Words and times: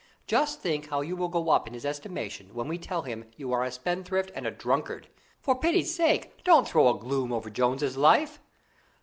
Just 0.25 0.61
think 0.61 0.89
how 0.89 1.01
you 1.01 1.15
will 1.15 1.27
go 1.27 1.51
up 1.51 1.67
in 1.67 1.75
his 1.75 1.85
estimation, 1.85 2.55
when 2.55 2.67
we 2.67 2.79
tell 2.79 3.03
him 3.03 3.29
you 3.37 3.51
are 3.53 3.63
a 3.63 3.71
spendthrift 3.71 4.31
and 4.33 4.47
a 4.47 4.49
drunkard! 4.49 5.09
For 5.41 5.53
pity's 5.53 5.93
sake, 5.93 6.43
don't 6.43 6.67
throw 6.67 6.87
a 6.89 6.97
gloom 6.97 7.31
over 7.31 7.51
Jones's 7.51 7.97
life." 7.97 8.41